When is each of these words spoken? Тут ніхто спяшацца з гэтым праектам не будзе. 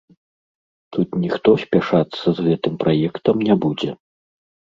Тут 0.95 1.09
ніхто 1.25 1.49
спяшацца 1.63 2.25
з 2.41 2.47
гэтым 2.49 2.73
праектам 2.85 3.35
не 3.51 3.55
будзе. 3.69 3.91